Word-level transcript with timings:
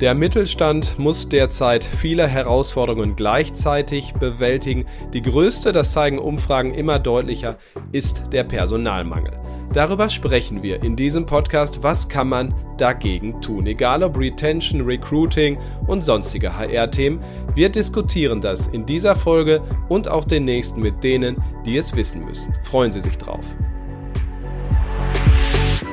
Der 0.00 0.14
Mittelstand 0.14 0.98
muss 0.98 1.26
derzeit 1.26 1.82
viele 1.82 2.26
Herausforderungen 2.26 3.16
gleichzeitig 3.16 4.12
bewältigen. 4.12 4.84
Die 5.14 5.22
größte, 5.22 5.72
das 5.72 5.92
zeigen 5.92 6.18
Umfragen 6.18 6.74
immer 6.74 6.98
deutlicher, 6.98 7.56
ist 7.92 8.30
der 8.30 8.44
Personalmangel. 8.44 9.40
Darüber 9.72 10.10
sprechen 10.10 10.62
wir 10.62 10.82
in 10.82 10.96
diesem 10.96 11.24
Podcast. 11.24 11.82
Was 11.82 12.10
kann 12.10 12.28
man 12.28 12.54
dagegen 12.76 13.40
tun? 13.40 13.66
Egal 13.66 14.02
ob 14.02 14.18
Retention, 14.18 14.82
Recruiting 14.82 15.58
und 15.86 16.04
sonstige 16.04 16.54
HR-Themen. 16.54 17.20
Wir 17.54 17.70
diskutieren 17.70 18.42
das 18.42 18.68
in 18.68 18.84
dieser 18.84 19.16
Folge 19.16 19.62
und 19.88 20.08
auch 20.08 20.24
den 20.24 20.44
nächsten 20.44 20.82
mit 20.82 21.02
denen, 21.02 21.42
die 21.64 21.78
es 21.78 21.96
wissen 21.96 22.22
müssen. 22.22 22.54
Freuen 22.64 22.92
Sie 22.92 23.00
sich 23.00 23.16
drauf. 23.16 23.44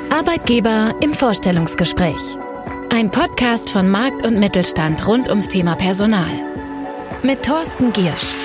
Arbeitgeber 0.10 0.94
im 1.02 1.14
Vorstellungsgespräch. 1.14 2.38
Ein 2.96 3.10
Podcast 3.10 3.72
von 3.72 3.90
Markt 3.90 4.24
und 4.24 4.38
Mittelstand 4.38 5.08
rund 5.08 5.28
ums 5.28 5.50
Thema 5.50 5.76
Personal. 5.76 6.30
Mit 7.24 7.44
Thorsten 7.44 7.92
Giersch. 7.92 8.36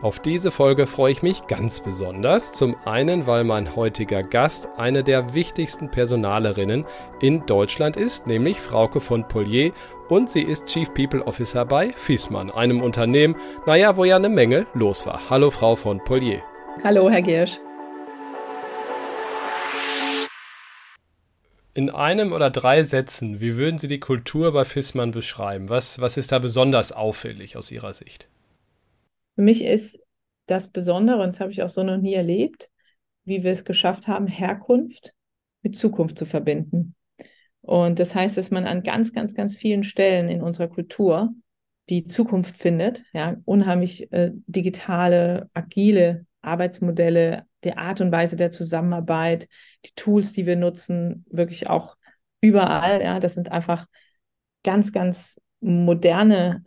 Auf 0.00 0.20
diese 0.20 0.52
Folge 0.52 0.86
freue 0.86 1.10
ich 1.10 1.24
mich 1.24 1.48
ganz 1.48 1.80
besonders. 1.80 2.52
Zum 2.52 2.76
einen, 2.84 3.26
weil 3.26 3.42
mein 3.42 3.74
heutiger 3.74 4.22
Gast 4.22 4.68
eine 4.76 5.02
der 5.02 5.34
wichtigsten 5.34 5.90
Personalerinnen 5.90 6.86
in 7.18 7.46
Deutschland 7.46 7.96
ist, 7.96 8.28
nämlich 8.28 8.60
Frauke 8.60 9.00
von 9.00 9.26
Polier 9.26 9.72
und 10.08 10.30
sie 10.30 10.42
ist 10.42 10.66
Chief 10.66 10.94
People 10.94 11.26
Officer 11.26 11.64
bei 11.64 11.92
Fiesmann, 11.92 12.52
einem 12.52 12.80
Unternehmen, 12.80 13.34
naja, 13.66 13.96
wo 13.96 14.04
ja 14.04 14.14
eine 14.14 14.28
Menge 14.28 14.68
los 14.74 15.04
war. 15.04 15.20
Hallo 15.28 15.50
Frau 15.50 15.74
von 15.74 15.98
Polier. 16.04 16.42
Hallo 16.84 17.10
Herr 17.10 17.22
Giersch. 17.22 17.58
In 21.74 21.88
einem 21.88 22.32
oder 22.32 22.50
drei 22.50 22.82
Sätzen, 22.82 23.40
wie 23.40 23.56
würden 23.56 23.78
Sie 23.78 23.88
die 23.88 24.00
Kultur 24.00 24.52
bei 24.52 24.66
Fissmann 24.66 25.10
beschreiben? 25.10 25.70
Was, 25.70 26.00
was 26.00 26.18
ist 26.18 26.30
da 26.30 26.38
besonders 26.38 26.92
auffällig 26.92 27.56
aus 27.56 27.70
Ihrer 27.70 27.94
Sicht? 27.94 28.28
Für 29.36 29.42
mich 29.42 29.64
ist 29.64 29.98
das 30.46 30.68
Besondere, 30.68 31.22
und 31.22 31.28
das 31.28 31.40
habe 31.40 31.50
ich 31.50 31.62
auch 31.62 31.70
so 31.70 31.82
noch 31.82 31.96
nie 31.96 32.12
erlebt, 32.12 32.70
wie 33.24 33.42
wir 33.42 33.52
es 33.52 33.64
geschafft 33.64 34.06
haben, 34.06 34.26
Herkunft 34.26 35.14
mit 35.62 35.76
Zukunft 35.76 36.18
zu 36.18 36.26
verbinden. 36.26 36.94
Und 37.62 38.00
das 38.00 38.14
heißt, 38.14 38.36
dass 38.36 38.50
man 38.50 38.66
an 38.66 38.82
ganz, 38.82 39.14
ganz, 39.14 39.34
ganz 39.34 39.56
vielen 39.56 39.84
Stellen 39.84 40.28
in 40.28 40.42
unserer 40.42 40.68
Kultur 40.68 41.32
die 41.88 42.04
Zukunft 42.04 42.58
findet, 42.58 43.02
ja, 43.12 43.36
unheimlich 43.44 44.12
äh, 44.12 44.32
digitale, 44.46 45.48
agile 45.54 46.26
Arbeitsmodelle, 46.42 47.46
die 47.64 47.76
Art 47.76 48.00
und 48.00 48.12
Weise 48.12 48.36
der 48.36 48.50
Zusammenarbeit, 48.50 49.48
die 49.84 49.92
Tools, 49.94 50.32
die 50.32 50.46
wir 50.46 50.56
nutzen, 50.56 51.24
wirklich 51.30 51.68
auch 51.68 51.96
überall. 52.40 53.02
Ja, 53.02 53.20
das 53.20 53.34
sind 53.34 53.50
einfach 53.50 53.86
ganz, 54.62 54.92
ganz 54.92 55.40
moderne, 55.60 56.64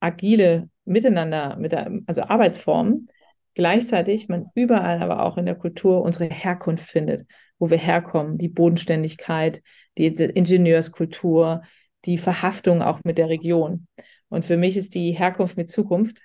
agile 0.00 0.68
Miteinander, 0.84 1.56
mit 1.56 1.72
der, 1.72 1.90
also 2.06 2.22
Arbeitsformen. 2.22 3.08
Gleichzeitig 3.54 4.28
man 4.28 4.50
überall 4.54 5.00
aber 5.00 5.22
auch 5.22 5.38
in 5.38 5.46
der 5.46 5.54
Kultur 5.54 6.02
unsere 6.02 6.26
Herkunft 6.26 6.90
findet, 6.90 7.26
wo 7.58 7.70
wir 7.70 7.78
herkommen, 7.78 8.36
die 8.36 8.48
Bodenständigkeit, 8.48 9.62
die 9.96 10.06
Ingenieurskultur, 10.06 11.62
die 12.04 12.18
Verhaftung 12.18 12.82
auch 12.82 13.00
mit 13.04 13.16
der 13.16 13.28
Region. 13.28 13.86
Und 14.28 14.44
für 14.44 14.56
mich 14.56 14.76
ist 14.76 14.94
die 14.94 15.12
Herkunft 15.12 15.56
mit 15.56 15.70
Zukunft 15.70 16.20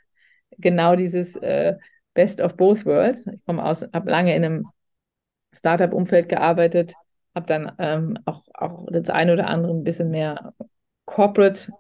genau 0.58 0.96
dieses 0.96 1.36
äh, 1.38 1.76
Best 2.14 2.42
of 2.42 2.56
Both 2.58 2.86
Worlds. 2.86 3.26
Ich 3.28 3.46
komme 3.46 3.64
aus, 3.64 3.84
habe 3.94 4.10
lange 4.10 4.36
in 4.36 4.46
einem 4.46 4.68
Startup-Umfeld 5.54 6.30
gearbeitet, 6.30 6.94
habe 7.36 7.46
dann 7.46 7.72
ähm, 7.80 8.18
auch, 8.26 8.44
auch 8.54 8.88
das 8.92 9.10
eine 9.10 9.34
oder 9.34 9.48
andere 9.48 9.74
ein 9.74 9.84
bisschen 9.84 10.10
mehr 10.12 10.54
corporate, 11.06 11.72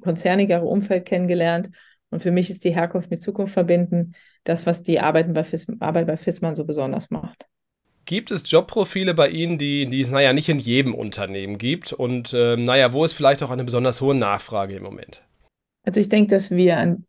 konzernigere 0.00 0.64
Umfeld 0.64 1.06
kennengelernt. 1.06 1.70
Und 2.10 2.22
für 2.22 2.30
mich 2.30 2.48
ist 2.50 2.64
die 2.64 2.74
Herkunft 2.74 3.10
mit 3.10 3.20
Zukunft 3.20 3.52
verbinden 3.52 4.14
das, 4.44 4.64
was 4.66 4.82
die 4.82 5.00
Arbeiten 5.00 5.34
bei 5.34 5.44
Fis 5.44 5.66
Arbeit 5.80 6.06
bei 6.06 6.16
Fissmann 6.16 6.56
so 6.56 6.64
besonders 6.64 7.10
macht. 7.10 7.44
Gibt 8.06 8.30
es 8.30 8.50
Jobprofile 8.50 9.12
bei 9.12 9.28
Ihnen, 9.28 9.58
die, 9.58 9.84
die 9.84 10.00
es, 10.00 10.10
naja, 10.10 10.32
nicht 10.32 10.48
in 10.48 10.58
jedem 10.58 10.94
Unternehmen 10.94 11.58
gibt? 11.58 11.92
Und 11.92 12.32
äh, 12.32 12.56
naja, 12.56 12.94
wo 12.94 13.04
ist 13.04 13.12
vielleicht 13.12 13.42
auch 13.42 13.50
eine 13.50 13.64
besonders 13.64 14.00
hohe 14.00 14.14
Nachfrage 14.14 14.76
im 14.76 14.82
Moment? 14.82 15.22
Also 15.82 16.00
ich 16.00 16.08
denke, 16.08 16.30
dass 16.30 16.50
wir 16.50 16.78
an 16.78 17.04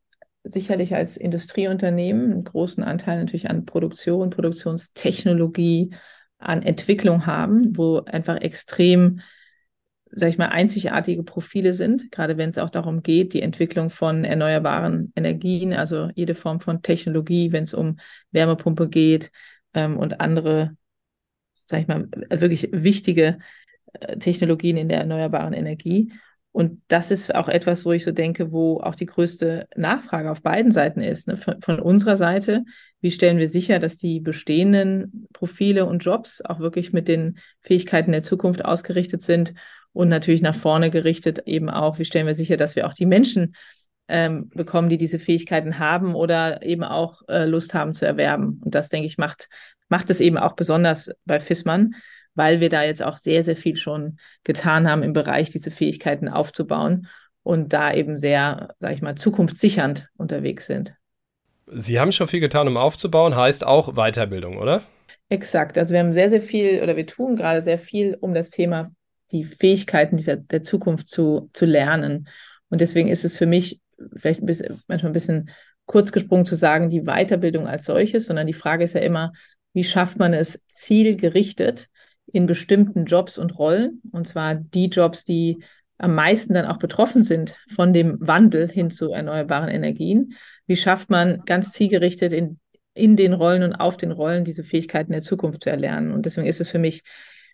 sicherlich 0.52 0.96
als 0.96 1.18
Industrieunternehmen 1.18 2.32
einen 2.32 2.44
großen 2.44 2.84
Anteil 2.84 3.20
natürlich 3.20 3.50
an 3.50 3.66
Produktion, 3.66 4.30
Produktionstechnologie, 4.30 5.92
an 6.38 6.64
Entwicklung 6.64 7.26
haben, 7.26 7.78
wo 7.78 8.00
einfach 8.00 8.38
extrem, 8.38 9.22
sag 10.12 10.30
ich 10.30 10.38
mal, 10.38 10.48
einzigartige 10.48 11.24
Profile 11.24 11.74
sind, 11.74 12.12
gerade 12.12 12.38
wenn 12.38 12.50
es 12.50 12.58
auch 12.58 12.70
darum 12.70 13.04
geht, 13.04 13.34
die 13.34 13.42
Entwicklung 13.42 13.90
von 13.90 14.24
erneuerbaren 14.24 15.12
Energien, 15.16 15.74
also 15.74 16.10
jede 16.16 16.36
Form 16.36 16.62
von 16.62 16.82
Technologie, 16.82 17.52
wenn 17.52 17.66
es 17.66 17.74
um 17.74 17.98
Wärmepumpe 18.32 18.90
geht 18.90 19.32
ähm, 19.74 19.98
und 19.98 20.22
andere, 20.22 20.76
sag 21.66 21.82
ich 21.82 21.88
mal, 21.88 22.08
wirklich 22.30 22.70
wichtige 22.72 23.40
äh, 23.94 24.18
Technologien 24.18 24.78
in 24.78 24.90
der 24.90 25.00
erneuerbaren 25.00 25.54
Energie. 25.54 26.12
Und 26.52 26.82
das 26.88 27.12
ist 27.12 27.34
auch 27.36 27.48
etwas, 27.48 27.86
wo 27.86 27.92
ich 27.92 28.04
so 28.04 28.12
denke, 28.12 28.52
wo 28.52 28.80
auch 28.82 28.96
die 28.96 29.06
größte 29.06 29.68
Nachfrage 29.76 30.32
auf 30.32 30.42
beiden 30.42 30.72
Seiten 30.72 31.02
ist. 31.02 31.28
Ne? 31.28 31.38
Von, 31.38 31.62
von, 31.62 31.80
unserer 31.80 32.18
Seite, 32.18 32.64
wie 33.02 33.12
stellen 33.12 33.38
wir 33.38 33.48
sicher, 33.48 33.78
dass 33.78 33.98
die 33.98 34.20
bestehenden 34.20 35.28
Profile 35.32 35.86
und 35.86 36.04
Jobs 36.04 36.42
auch 36.42 36.60
wirklich 36.60 36.92
mit 36.92 37.08
den 37.08 37.38
Fähigkeiten 37.62 38.12
der 38.12 38.24
Zukunft 38.24 38.66
ausgerichtet 38.66 39.22
sind 39.22 39.54
und 39.94 40.10
natürlich 40.10 40.42
nach 40.42 40.56
vorne 40.56 40.90
gerichtet 40.90 41.40
eben 41.46 41.70
auch, 41.70 42.00
wie 42.00 42.06
stellen 42.06 42.28
wir 42.28 42.36
sicher, 42.36 42.58
dass 42.58 42.76
wir 42.76 42.88
auch 42.88 42.94
die 42.94 43.06
Menschen 43.06 43.54
ähm, 44.08 44.50
bekommen, 44.50 44.90
die 44.90 44.98
diese 44.98 45.20
Fähigkeiten 45.20 45.78
haben 45.78 46.16
oder 46.16 46.64
eben 46.64 46.84
auch 46.84 47.22
äh, 47.28 47.46
Lust 47.46 47.76
haben 47.76 47.94
zu 47.94 48.06
erwerben. 48.06 48.60
Und 48.64 48.74
das, 48.74 48.90
denke 48.90 49.06
ich, 49.06 49.20
macht, 49.20 49.50
macht 49.88 50.10
es 50.10 50.20
eben 50.20 50.38
auch 50.38 50.54
besonders 50.54 51.12
bei 51.26 51.40
FISMAN 51.40 51.94
weil 52.40 52.62
wir 52.62 52.70
da 52.70 52.84
jetzt 52.84 53.04
auch 53.04 53.18
sehr, 53.18 53.44
sehr 53.44 53.58
viel 53.58 53.76
schon 53.76 54.18
getan 54.46 54.90
haben 54.90 55.04
im 55.04 55.12
Bereich, 55.12 55.50
diese 55.50 55.72
Fähigkeiten 55.72 56.30
aufzubauen 56.30 57.08
und 57.44 57.74
da 57.74 57.94
eben 57.94 58.18
sehr, 58.18 58.70
sage 58.80 58.94
ich 58.94 59.02
mal, 59.02 59.16
zukunftssichernd 59.16 60.08
unterwegs 60.16 60.66
sind. 60.66 60.94
Sie 61.68 62.00
haben 62.00 62.14
schon 62.14 62.30
viel 62.30 62.40
getan, 62.40 62.70
um 62.70 62.78
aufzubauen, 62.78 63.36
heißt 63.36 63.68
auch 63.68 63.96
Weiterbildung, 63.96 64.58
oder? 64.58 64.84
Exakt. 65.28 65.78
Also 65.78 65.92
wir 65.92 66.00
haben 66.00 66.14
sehr, 66.14 66.30
sehr 66.30 66.42
viel 66.42 66.82
oder 66.82 66.96
wir 66.96 67.06
tun 67.06 67.36
gerade 67.36 67.62
sehr 67.62 67.78
viel, 67.78 68.16
um 68.22 68.34
das 68.34 68.52
Thema, 68.52 68.90
die 69.34 69.44
Fähigkeiten 69.44 70.16
dieser, 70.16 70.38
der 70.38 70.64
Zukunft 70.64 71.10
zu, 71.10 71.50
zu 71.52 71.66
lernen. 71.66 72.30
Und 72.70 72.80
deswegen 72.80 73.10
ist 73.10 73.26
es 73.26 73.36
für 73.36 73.48
mich 73.48 73.82
vielleicht 74.16 74.42
ein 74.42 74.46
bisschen, 74.46 74.82
manchmal 74.88 75.10
ein 75.10 75.14
bisschen 75.14 75.50
kurz 75.86 76.14
gesprungen 76.14 76.46
zu 76.46 76.56
sagen, 76.56 76.90
die 76.90 77.02
Weiterbildung 77.02 77.68
als 77.68 77.84
solches, 77.84 78.28
sondern 78.28 78.48
die 78.48 78.54
Frage 78.54 78.86
ist 78.86 78.96
ja 78.96 79.02
immer, 79.02 79.34
wie 79.74 79.84
schafft 79.84 80.18
man 80.20 80.34
es 80.34 80.62
zielgerichtet, 80.70 81.90
in 82.34 82.46
bestimmten 82.46 83.06
Jobs 83.06 83.38
und 83.38 83.58
Rollen, 83.58 84.02
und 84.12 84.28
zwar 84.28 84.56
die 84.56 84.88
Jobs, 84.88 85.24
die 85.24 85.64
am 85.98 86.16
meisten 86.16 86.54
dann 86.54 86.66
auch 86.66 86.78
betroffen 86.78 87.24
sind 87.24 87.56
von 87.70 87.94
dem 87.94 88.18
Wandel 88.20 88.70
hin 88.70 88.90
zu 88.90 89.12
erneuerbaren 89.12 89.70
Energien. 89.70 90.34
Wie 90.66 90.78
schafft 90.78 91.10
man 91.10 91.44
ganz 91.46 91.74
zielgerichtet 91.74 92.32
in, 92.32 92.60
in 92.94 93.16
den 93.16 93.34
Rollen 93.34 93.64
und 93.64 93.76
auf 93.76 93.98
den 93.98 94.12
Rollen 94.12 94.46
diese 94.46 94.64
Fähigkeiten 94.64 95.12
der 95.12 95.22
Zukunft 95.22 95.64
zu 95.64 95.70
erlernen? 95.70 96.14
Und 96.14 96.26
deswegen 96.26 96.48
ist 96.48 96.62
es 96.62 96.70
für 96.70 96.80
mich 96.80 97.04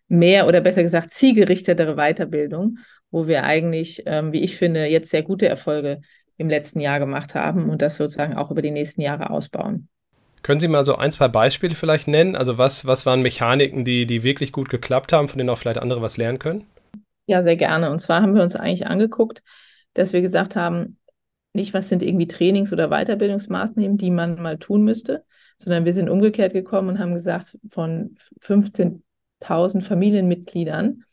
mehr 0.07 0.47
oder 0.47 0.61
besser 0.61 0.83
gesagt 0.83 1.11
zielgerichtetere 1.11 1.95
Weiterbildung, 1.95 2.77
wo 3.09 3.27
wir 3.27 3.43
eigentlich, 3.43 4.03
ähm, 4.05 4.31
wie 4.31 4.43
ich 4.43 4.57
finde, 4.57 4.85
jetzt 4.85 5.09
sehr 5.09 5.23
gute 5.23 5.47
Erfolge 5.47 6.01
im 6.37 6.49
letzten 6.49 6.79
Jahr 6.79 6.99
gemacht 6.99 7.33
haben 7.33 7.69
und 7.69 7.81
das 7.81 7.95
sozusagen 7.95 8.35
auch 8.35 8.51
über 8.51 8.61
die 8.61 8.71
nächsten 8.71 9.01
Jahre 9.01 9.31
ausbauen. 9.31 9.89
Können 10.45 10.59
Sie 10.59 10.67
mal 10.67 10.85
so 10.85 10.95
ein, 10.95 11.11
zwei 11.11 11.27
Beispiele 11.27 11.73
vielleicht 11.73 12.07
nennen? 12.07 12.35
Also 12.35 12.59
was, 12.59 12.85
was 12.85 13.07
waren 13.07 13.23
Mechaniken, 13.23 13.83
die, 13.83 14.05
die 14.05 14.21
wirklich 14.21 14.51
gut 14.51 14.69
geklappt 14.69 15.11
haben, 15.11 15.27
von 15.27 15.39
denen 15.39 15.49
auch 15.49 15.57
vielleicht 15.57 15.79
andere 15.79 16.03
was 16.03 16.17
lernen 16.17 16.37
können? 16.37 16.67
Ja, 17.25 17.41
sehr 17.41 17.55
gerne. 17.55 17.89
Und 17.89 17.97
zwar 17.97 18.21
haben 18.21 18.35
wir 18.35 18.43
uns 18.43 18.55
eigentlich 18.55 18.85
angeguckt, 18.85 19.41
dass 19.95 20.13
wir 20.13 20.21
gesagt 20.21 20.55
haben, 20.55 20.99
nicht, 21.53 21.73
was 21.73 21.89
sind 21.89 22.03
irgendwie 22.03 22.27
Trainings- 22.27 22.71
oder 22.71 22.89
Weiterbildungsmaßnahmen, 22.89 23.97
die 23.97 24.11
man 24.11 24.39
mal 24.39 24.59
tun 24.59 24.83
müsste, 24.83 25.23
sondern 25.57 25.83
wir 25.83 25.93
sind 25.93 26.11
umgekehrt 26.11 26.53
gekommen 26.53 26.89
und 26.89 26.99
haben 26.99 27.15
gesagt, 27.15 27.57
von 27.71 28.15
15.000 28.39 29.81
Familienmitgliedern, 29.81 31.05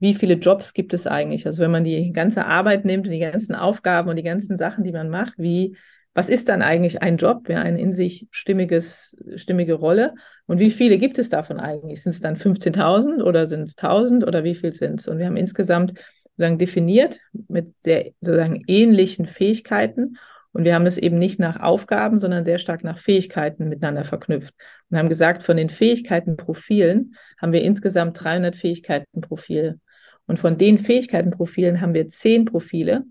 wie 0.00 0.12
viele 0.12 0.34
Jobs 0.34 0.74
gibt 0.74 0.92
es 0.92 1.06
eigentlich? 1.06 1.46
Also 1.46 1.62
wenn 1.62 1.70
man 1.70 1.84
die 1.84 2.12
ganze 2.12 2.44
Arbeit 2.44 2.84
nimmt 2.84 3.06
und 3.06 3.12
die 3.14 3.20
ganzen 3.20 3.54
Aufgaben 3.54 4.10
und 4.10 4.16
die 4.16 4.22
ganzen 4.22 4.58
Sachen, 4.58 4.84
die 4.84 4.92
man 4.92 5.08
macht, 5.08 5.32
wie 5.38 5.78
was 6.16 6.30
ist 6.30 6.48
dann 6.48 6.62
eigentlich 6.62 7.02
ein 7.02 7.18
Job, 7.18 7.46
ja, 7.50 7.60
eine 7.60 7.78
in 7.78 7.92
sich 7.92 8.26
stimmiges, 8.30 9.18
stimmige 9.36 9.74
Rolle? 9.74 10.14
Und 10.46 10.60
wie 10.60 10.70
viele 10.70 10.96
gibt 10.96 11.18
es 11.18 11.28
davon 11.28 11.60
eigentlich? 11.60 12.02
Sind 12.02 12.12
es 12.12 12.20
dann 12.20 12.36
15.000 12.36 13.22
oder 13.22 13.44
sind 13.44 13.64
es 13.64 13.76
1.000 13.76 14.26
oder 14.26 14.42
wie 14.42 14.54
viel 14.54 14.72
sind 14.72 14.98
es? 14.98 15.08
Und 15.08 15.18
wir 15.18 15.26
haben 15.26 15.36
insgesamt 15.36 15.92
sozusagen 16.24 16.56
definiert 16.56 17.18
mit 17.48 17.74
sehr 17.80 18.12
sozusagen 18.20 18.62
ähnlichen 18.66 19.26
Fähigkeiten. 19.26 20.16
Und 20.52 20.64
wir 20.64 20.74
haben 20.74 20.86
das 20.86 20.96
eben 20.96 21.18
nicht 21.18 21.38
nach 21.38 21.60
Aufgaben, 21.60 22.18
sondern 22.18 22.46
sehr 22.46 22.58
stark 22.58 22.82
nach 22.82 22.96
Fähigkeiten 22.96 23.68
miteinander 23.68 24.04
verknüpft. 24.04 24.54
Und 24.88 24.96
haben 24.96 25.10
gesagt, 25.10 25.42
von 25.42 25.58
den 25.58 25.68
Fähigkeitenprofilen 25.68 27.14
haben 27.38 27.52
wir 27.52 27.60
insgesamt 27.60 28.24
300 28.24 28.56
Fähigkeitenprofile. 28.56 29.80
Und 30.26 30.38
von 30.38 30.56
den 30.56 30.78
Fähigkeitenprofilen 30.78 31.82
haben 31.82 31.92
wir 31.92 32.08
zehn 32.08 32.46
Profile, 32.46 33.04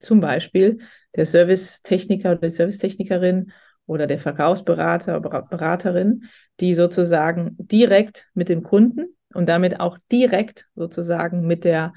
zum 0.00 0.20
Beispiel 0.20 0.78
der 1.16 1.26
Servicetechniker 1.26 2.32
oder 2.32 2.40
die 2.40 2.50
Servicetechnikerin 2.50 3.52
oder 3.86 4.06
der 4.06 4.18
Verkaufsberater 4.18 5.16
oder 5.16 5.42
Beraterin, 5.42 6.24
die 6.60 6.74
sozusagen 6.74 7.56
direkt 7.58 8.28
mit 8.34 8.48
dem 8.48 8.62
Kunden 8.62 9.16
und 9.32 9.48
damit 9.48 9.80
auch 9.80 9.98
direkt 10.10 10.66
sozusagen 10.74 11.46
mit 11.46 11.64
der 11.64 11.92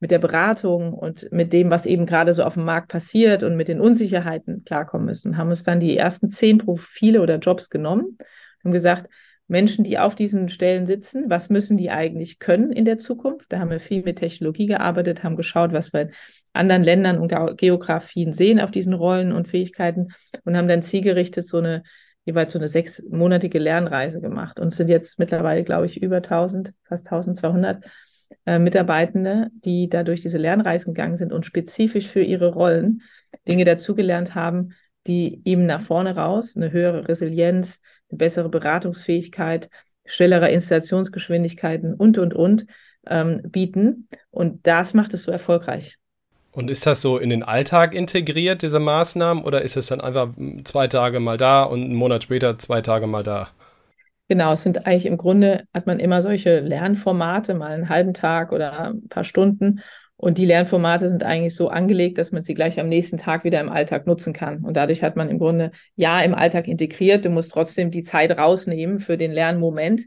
mit 0.00 0.10
der 0.10 0.18
Beratung 0.18 0.92
und 0.94 1.30
mit 1.32 1.52
dem, 1.52 1.70
was 1.70 1.86
eben 1.86 2.06
gerade 2.06 2.32
so 2.32 2.42
auf 2.42 2.54
dem 2.54 2.64
Markt 2.64 2.88
passiert 2.88 3.42
und 3.42 3.56
mit 3.56 3.68
den 3.68 3.80
Unsicherheiten 3.80 4.64
klarkommen 4.64 5.06
müssen. 5.06 5.36
Haben 5.36 5.50
uns 5.50 5.62
dann 5.62 5.80
die 5.80 5.96
ersten 5.96 6.30
zehn 6.30 6.58
Profile 6.58 7.20
oder 7.20 7.38
Jobs 7.38 7.70
genommen 7.70 8.18
und 8.64 8.72
gesagt, 8.72 9.08
Menschen, 9.52 9.84
die 9.84 9.98
auf 9.98 10.14
diesen 10.14 10.48
Stellen 10.48 10.86
sitzen, 10.86 11.28
was 11.28 11.50
müssen 11.50 11.76
die 11.76 11.90
eigentlich 11.90 12.38
können 12.38 12.72
in 12.72 12.86
der 12.86 12.98
Zukunft? 12.98 13.52
Da 13.52 13.58
haben 13.58 13.70
wir 13.70 13.80
viel 13.80 14.02
mit 14.02 14.16
Technologie 14.16 14.66
gearbeitet, 14.66 15.22
haben 15.22 15.36
geschaut, 15.36 15.72
was 15.72 15.92
wir 15.92 16.00
in 16.00 16.10
anderen 16.54 16.82
Ländern 16.82 17.18
und 17.18 17.34
Geografien 17.58 18.32
sehen 18.32 18.58
auf 18.58 18.70
diesen 18.70 18.94
Rollen 18.94 19.30
und 19.30 19.48
Fähigkeiten 19.48 20.08
und 20.44 20.56
haben 20.56 20.68
dann 20.68 20.82
zielgerichtet 20.82 21.46
so 21.46 21.58
eine 21.58 21.82
jeweils 22.24 22.52
so 22.52 22.58
eine 22.58 22.68
sechsmonatige 22.68 23.58
Lernreise 23.58 24.20
gemacht 24.20 24.58
und 24.58 24.70
sind 24.70 24.88
jetzt 24.88 25.18
mittlerweile, 25.18 25.64
glaube 25.64 25.86
ich, 25.86 26.00
über 26.00 26.16
1000, 26.16 26.72
fast 26.84 27.06
1200 27.06 27.84
äh, 28.46 28.58
Mitarbeitende, 28.58 29.48
die 29.52 29.88
dadurch 29.88 30.22
diese 30.22 30.38
Lernreisen 30.38 30.94
gegangen 30.94 31.18
sind 31.18 31.32
und 31.32 31.44
spezifisch 31.44 32.06
für 32.06 32.22
ihre 32.22 32.54
Rollen 32.54 33.02
Dinge 33.46 33.64
dazugelernt 33.64 34.34
haben, 34.34 34.70
die 35.06 35.42
ihm 35.44 35.66
nach 35.66 35.80
vorne 35.80 36.16
raus 36.16 36.56
eine 36.56 36.72
höhere 36.72 37.08
Resilienz, 37.08 37.80
eine 38.12 38.18
bessere 38.18 38.48
Beratungsfähigkeit, 38.48 39.68
schnellere 40.04 40.50
Installationsgeschwindigkeiten 40.50 41.94
und, 41.94 42.18
und, 42.18 42.34
und 42.34 42.66
ähm, 43.06 43.42
bieten. 43.44 44.08
Und 44.30 44.66
das 44.66 44.94
macht 44.94 45.14
es 45.14 45.24
so 45.24 45.32
erfolgreich. 45.32 45.98
Und 46.52 46.70
ist 46.70 46.86
das 46.86 47.00
so 47.00 47.16
in 47.16 47.30
den 47.30 47.42
Alltag 47.42 47.94
integriert, 47.94 48.60
diese 48.60 48.78
Maßnahmen, 48.78 49.42
oder 49.42 49.62
ist 49.62 49.76
es 49.76 49.86
dann 49.86 50.02
einfach 50.02 50.34
zwei 50.64 50.86
Tage 50.86 51.18
mal 51.18 51.38
da 51.38 51.62
und 51.62 51.82
einen 51.82 51.94
Monat 51.94 52.24
später 52.24 52.58
zwei 52.58 52.82
Tage 52.82 53.06
mal 53.06 53.22
da? 53.22 53.48
Genau, 54.28 54.52
es 54.52 54.62
sind 54.62 54.86
eigentlich 54.86 55.06
im 55.06 55.16
Grunde, 55.16 55.64
hat 55.72 55.86
man 55.86 55.98
immer 55.98 56.20
solche 56.20 56.60
Lernformate, 56.60 57.54
mal 57.54 57.72
einen 57.72 57.88
halben 57.88 58.12
Tag 58.12 58.52
oder 58.52 58.88
ein 58.88 59.08
paar 59.08 59.24
Stunden. 59.24 59.80
Und 60.22 60.38
die 60.38 60.44
Lernformate 60.44 61.08
sind 61.08 61.24
eigentlich 61.24 61.56
so 61.56 61.68
angelegt, 61.68 62.16
dass 62.16 62.30
man 62.30 62.44
sie 62.44 62.54
gleich 62.54 62.78
am 62.78 62.88
nächsten 62.88 63.16
Tag 63.16 63.42
wieder 63.42 63.58
im 63.58 63.68
Alltag 63.68 64.06
nutzen 64.06 64.32
kann. 64.32 64.62
Und 64.62 64.76
dadurch 64.76 65.02
hat 65.02 65.16
man 65.16 65.28
im 65.28 65.40
Grunde 65.40 65.72
ja 65.96 66.20
im 66.20 66.32
Alltag 66.32 66.68
integriert. 66.68 67.24
Du 67.24 67.28
musst 67.28 67.50
trotzdem 67.50 67.90
die 67.90 68.04
Zeit 68.04 68.30
rausnehmen 68.30 69.00
für 69.00 69.18
den 69.18 69.32
Lernmoment 69.32 70.02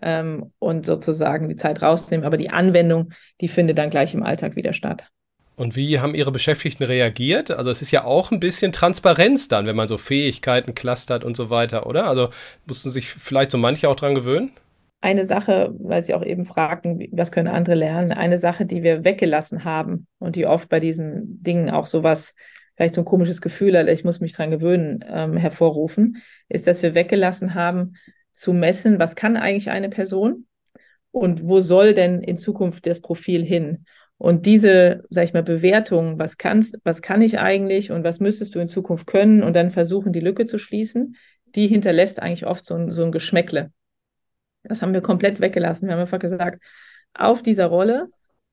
ähm, 0.00 0.52
und 0.60 0.86
sozusagen 0.86 1.48
die 1.48 1.56
Zeit 1.56 1.82
rausnehmen. 1.82 2.24
Aber 2.24 2.36
die 2.36 2.50
Anwendung, 2.50 3.12
die 3.40 3.48
findet 3.48 3.76
dann 3.78 3.90
gleich 3.90 4.14
im 4.14 4.22
Alltag 4.22 4.54
wieder 4.54 4.72
statt. 4.72 5.08
Und 5.56 5.74
wie 5.74 5.98
haben 5.98 6.14
Ihre 6.14 6.30
Beschäftigten 6.30 6.84
reagiert? 6.84 7.50
Also 7.50 7.68
es 7.68 7.82
ist 7.82 7.90
ja 7.90 8.04
auch 8.04 8.30
ein 8.30 8.38
bisschen 8.38 8.70
Transparenz 8.70 9.48
dann, 9.48 9.66
wenn 9.66 9.74
man 9.74 9.88
so 9.88 9.98
Fähigkeiten 9.98 10.76
clustert 10.76 11.24
und 11.24 11.36
so 11.36 11.50
weiter, 11.50 11.86
oder? 11.86 12.06
Also 12.06 12.28
mussten 12.66 12.90
sich 12.90 13.08
vielleicht 13.08 13.50
so 13.50 13.58
manche 13.58 13.88
auch 13.88 13.96
dran 13.96 14.14
gewöhnen? 14.14 14.52
Eine 15.00 15.24
Sache, 15.24 15.74
weil 15.78 16.02
Sie 16.02 16.14
auch 16.14 16.24
eben 16.24 16.46
fragten, 16.46 17.06
was 17.12 17.30
können 17.30 17.48
andere 17.48 17.76
lernen, 17.76 18.12
eine 18.12 18.38
Sache, 18.38 18.66
die 18.66 18.82
wir 18.82 19.04
weggelassen 19.04 19.64
haben 19.64 20.06
und 20.18 20.36
die 20.36 20.46
oft 20.46 20.68
bei 20.68 20.80
diesen 20.80 21.42
Dingen 21.42 21.70
auch 21.70 21.86
sowas, 21.86 22.34
vielleicht 22.76 22.94
so 22.94 23.02
ein 23.02 23.06
komisches 23.06 23.40
Gefühl, 23.40 23.74
ich 23.88 24.04
muss 24.04 24.20
mich 24.20 24.32
dran 24.32 24.50
gewöhnen, 24.50 25.04
ähm, 25.08 25.36
hervorrufen, 25.36 26.22
ist, 26.48 26.66
dass 26.66 26.82
wir 26.82 26.94
weggelassen 26.94 27.54
haben, 27.54 27.94
zu 28.32 28.52
messen, 28.52 28.98
was 28.98 29.14
kann 29.14 29.36
eigentlich 29.36 29.70
eine 29.70 29.88
Person 29.88 30.46
und 31.10 31.46
wo 31.46 31.60
soll 31.60 31.94
denn 31.94 32.20
in 32.20 32.36
Zukunft 32.36 32.86
das 32.86 33.00
Profil 33.00 33.44
hin? 33.44 33.86
Und 34.18 34.46
diese, 34.46 35.04
sag 35.10 35.24
ich 35.24 35.32
mal, 35.34 35.42
Bewertung, 35.42 36.18
was 36.18 36.38
kannst, 36.38 36.78
was 36.84 37.02
kann 37.02 37.20
ich 37.20 37.38
eigentlich 37.38 37.90
und 37.90 38.02
was 38.02 38.18
müsstest 38.18 38.54
du 38.54 38.60
in 38.60 38.68
Zukunft 38.68 39.06
können 39.06 39.42
und 39.42 39.54
dann 39.54 39.70
versuchen, 39.70 40.12
die 40.12 40.20
Lücke 40.20 40.46
zu 40.46 40.58
schließen, 40.58 41.16
die 41.54 41.66
hinterlässt 41.66 42.20
eigentlich 42.20 42.46
oft 42.46 42.64
so 42.64 42.74
ein, 42.74 42.90
so 42.90 43.04
ein 43.04 43.12
Geschmäckle. 43.12 43.72
Das 44.68 44.82
haben 44.82 44.92
wir 44.92 45.00
komplett 45.00 45.40
weggelassen. 45.40 45.88
Wir 45.88 45.94
haben 45.94 46.00
einfach 46.00 46.18
gesagt, 46.18 46.62
auf 47.14 47.42
dieser 47.42 47.66
Rolle 47.66 48.08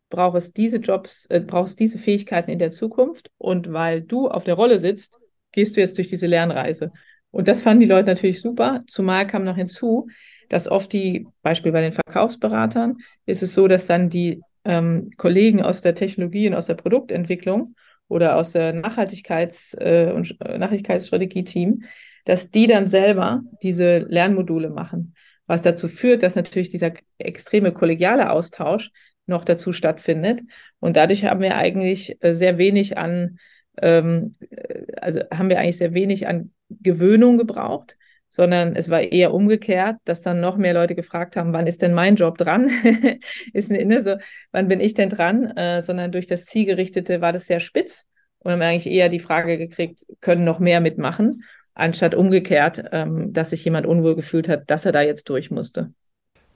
braucht 0.10 0.38
es 0.38 0.54
diese 0.54 0.78
Jobs, 0.78 1.26
äh, 1.28 1.40
brauchst 1.40 1.80
diese 1.80 1.98
Fähigkeiten 1.98 2.52
in 2.52 2.60
der 2.60 2.72
Zukunft. 2.72 3.32
Und 3.38 3.74
weil 3.74 4.02
du 4.02 4.30
auf 4.30 4.44
der 4.44 4.54
Rolle 4.54 4.80
sitzt, 4.80 5.18
gehst 5.52 5.76
du 5.76 5.82
jetzt 5.82 5.98
durch 5.98 6.08
diese 6.08 6.28
Lernreise. 6.28 6.92
Und 7.32 7.48
das 7.48 7.64
fanden 7.64 7.82
die 7.82 7.88
Leute 7.88 8.10
natürlich 8.10 8.42
super. 8.42 8.84
Zumal 8.88 9.26
kam 9.26 9.44
noch 9.44 9.56
hinzu, 9.56 10.08
dass 10.50 10.68
oft 10.68 10.94
die, 10.94 11.28
Beispiel 11.42 11.72
bei 11.72 11.82
den 11.82 11.92
Verkaufsberatern, 11.92 12.98
ist 13.26 13.42
es 13.42 13.56
so, 13.56 13.68
dass 13.68 13.88
dann 13.88 14.10
die 14.10 14.42
ähm, 14.66 15.10
Kollegen 15.18 15.64
aus 15.64 15.82
der 15.82 15.96
Technologie 15.96 16.48
und 16.48 16.54
aus 16.54 16.68
der 16.68 16.76
Produktentwicklung 16.76 17.76
oder 18.08 18.38
aus 18.38 18.52
der 18.52 18.76
Nachhaltigkeits- 18.76 19.76
äh, 19.80 20.12
und 20.12 20.40
Nachhaltigkeitsstrategie-Team, 20.40 21.84
dass 22.26 22.52
die 22.52 22.68
dann 22.68 22.88
selber 22.88 23.42
diese 23.64 24.00
Lernmodule 24.00 24.70
machen 24.70 25.16
was 25.48 25.62
dazu 25.62 25.88
führt, 25.88 26.24
dass 26.24 26.36
natürlich 26.36 26.70
dieser 26.70 26.94
extreme 27.18 27.72
kollegiale 27.72 28.32
Austausch 28.32 28.92
noch 29.26 29.46
dazu 29.46 29.74
stattfindet. 29.74 30.42
Und 30.80 30.96
dadurch 30.96 31.26
haben 31.26 31.42
wir 31.42 31.56
eigentlich 31.56 32.18
äh, 32.22 32.34
sehr 32.34 32.58
wenig 32.58 32.98
an, 32.98 33.38
ähm, 33.82 34.36
äh, 34.50 34.84
also 35.02 35.22
haben 35.32 35.50
wir 35.50 35.60
eigentlich 35.60 35.78
sehr 35.78 35.94
wenig 35.94 36.28
an 36.28 36.52
Gewöhnung 36.70 37.38
gebraucht, 37.38 37.96
sondern 38.30 38.76
es 38.76 38.90
war 38.90 39.02
eher 39.02 39.34
umgekehrt, 39.34 39.98
dass 40.06 40.22
dann 40.22 40.40
noch 40.40 40.58
mehr 40.58 40.74
Leute 40.74 40.96
gefragt 40.96 41.36
haben, 41.36 41.54
wann 41.54 41.68
ist 41.68 41.82
denn 41.82 41.94
mein 41.94 42.16
Job 42.16 42.38
dran? 42.38 42.70
ist 43.54 43.70
ne, 43.70 44.04
so, 44.04 44.16
wann 44.52 44.68
bin 44.68 44.80
ich 44.80 44.94
denn 44.96 45.10
dran? 45.10 45.56
Äh, 45.56 45.82
sondern 45.82 46.12
durch 46.12 46.26
das 46.26 46.46
Zielgerichtete 46.46 47.22
war 47.22 47.32
das 47.32 47.46
sehr 47.46 47.60
spitz 47.60 48.06
und 48.40 48.52
haben 48.52 48.62
eigentlich 48.62 48.92
eher 48.92 49.10
die 49.10 49.20
Frage 49.20 49.58
gekriegt, 49.58 50.06
können 50.20 50.44
noch 50.44 50.60
mehr 50.60 50.82
mitmachen? 50.82 51.44
Anstatt 51.76 52.16
umgekehrt, 52.16 52.84
ähm, 52.92 53.34
dass 53.34 53.52
sich 53.52 53.66
jemand 53.66 53.86
unwohl 53.86 54.16
gefühlt 54.16 54.48
hat, 54.48 54.70
dass 54.70 54.86
er 54.86 54.92
da 54.92 55.02
jetzt 55.02 55.30
durch 55.30 55.52
musste. 55.52 55.92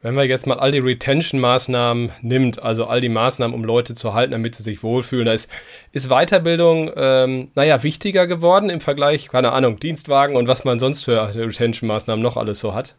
Wenn 0.01 0.13
man 0.13 0.27
jetzt 0.27 0.45
mal 0.45 0.59
all 0.59 0.71
die 0.71 0.79
Retention-Maßnahmen 0.79 2.11
nimmt, 2.21 2.61
also 2.61 2.85
all 2.85 3.01
die 3.01 3.09
Maßnahmen, 3.09 3.55
um 3.55 3.63
Leute 3.63 3.95
zu 3.95 4.13
halten, 4.13 4.31
damit 4.31 4.53
sie 4.53 4.61
sich 4.61 4.83
wohlfühlen, 4.83 5.25
da 5.25 5.33
ist, 5.33 5.49
ist 5.91 6.09
Weiterbildung, 6.09 6.91
ähm, 6.95 7.51
naja, 7.55 7.81
wichtiger 7.81 8.27
geworden 8.27 8.69
im 8.69 8.79
Vergleich, 8.79 9.27
keine 9.29 9.53
Ahnung, 9.53 9.79
Dienstwagen 9.79 10.35
und 10.35 10.47
was 10.47 10.63
man 10.63 10.77
sonst 10.77 11.03
für 11.03 11.33
Retention-Maßnahmen 11.33 12.21
noch 12.21 12.37
alles 12.37 12.59
so 12.59 12.75
hat? 12.75 12.95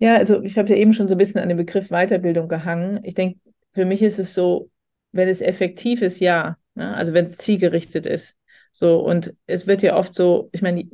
Ja, 0.00 0.16
also 0.16 0.42
ich 0.42 0.58
habe 0.58 0.68
ja 0.68 0.76
eben 0.76 0.92
schon 0.92 1.08
so 1.08 1.14
ein 1.14 1.18
bisschen 1.18 1.40
an 1.40 1.48
den 1.48 1.56
Begriff 1.56 1.88
Weiterbildung 1.88 2.48
gehangen. 2.48 3.00
Ich 3.04 3.14
denke, 3.14 3.38
für 3.72 3.86
mich 3.86 4.02
ist 4.02 4.18
es 4.18 4.34
so, 4.34 4.68
wenn 5.12 5.28
es 5.28 5.40
effektiv 5.40 6.02
ist, 6.02 6.20
ja. 6.20 6.56
Ne? 6.74 6.94
Also 6.94 7.14
wenn 7.14 7.24
es 7.24 7.38
zielgerichtet 7.38 8.04
ist. 8.04 8.36
So, 8.72 8.98
und 8.98 9.34
es 9.46 9.66
wird 9.66 9.82
ja 9.82 9.96
oft 9.96 10.14
so, 10.14 10.50
ich 10.52 10.60
meine, 10.60 10.84